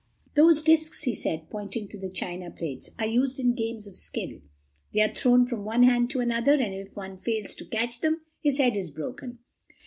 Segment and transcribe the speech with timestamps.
[0.33, 4.39] "Those discs," he said, pointing to the china plates, "are used in games of skill.
[4.95, 8.21] They are thrown from one hand to another, and if one fails to catch them
[8.41, 9.37] his head is broken."